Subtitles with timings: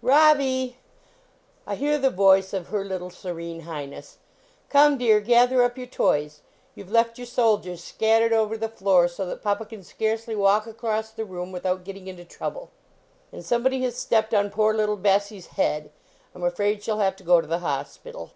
[0.02, 0.78] "Robbie!"
[1.66, 4.16] I hear the voice of Her Lit tle Serene Highness,"
[4.70, 6.40] Come dear, gather up your toys.
[6.74, 10.34] You ve left your soldiers scat tered over the floor so that papa can scarcely
[10.34, 12.70] walk across the room without getting into trouble.
[13.30, 15.90] And somebody has stepped on poor little Bessie s head.
[16.34, 18.30] I m afraid she ll have to go to the hospital."